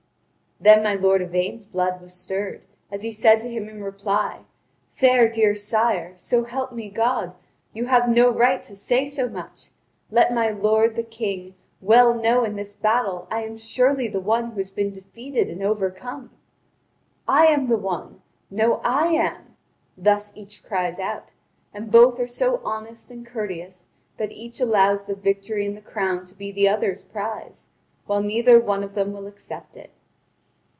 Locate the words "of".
28.83-28.93